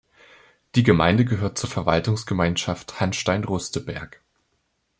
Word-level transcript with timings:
Die 0.73 0.81
Gemeinde 0.81 1.25
gehört 1.25 1.59
zur 1.59 1.69
Verwaltungsgemeinschaft 1.69 2.99
Hanstein-Rusteberg. 2.99 4.23